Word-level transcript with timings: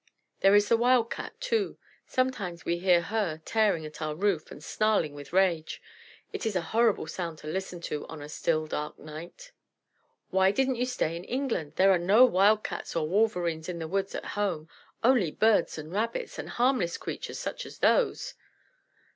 There 0.39 0.55
is 0.55 0.67
the 0.67 0.77
Wild 0.77 1.11
Cat, 1.11 1.39
too. 1.39 1.77
Sometimes 2.07 2.65
we 2.65 2.79
hear 2.79 3.01
her 3.03 3.39
tearing 3.45 3.85
at 3.85 4.01
our 4.01 4.15
roof, 4.15 4.49
and 4.49 4.63
snarling 4.63 5.13
with 5.13 5.31
rage. 5.31 5.79
It 6.33 6.43
is 6.43 6.55
a 6.55 6.61
horrible 6.73 7.05
sound 7.05 7.37
to 7.37 7.47
listen 7.47 7.81
to 7.81 8.07
on 8.07 8.19
a 8.19 8.27
still 8.27 8.65
dark 8.65 8.97
night." 8.97 9.51
"Why 10.31 10.49
didn't 10.51 10.77
you 10.77 10.87
stay 10.87 11.15
in 11.15 11.23
England? 11.25 11.73
There 11.75 11.91
are 11.91 11.99
no 11.99 12.25
Wild 12.25 12.63
Cats 12.63 12.95
or 12.95 13.07
Wolverenes 13.07 13.69
in 13.69 13.77
the 13.77 13.87
woods 13.87 14.15
at 14.15 14.25
home 14.25 14.69
only 15.03 15.29
Birds 15.29 15.77
and 15.77 15.91
Rabbits, 15.91 16.39
and 16.39 16.49
harmless 16.49 16.97
creatures 16.97 17.37
such 17.37 17.63
as 17.67 17.77
those." 17.77 18.33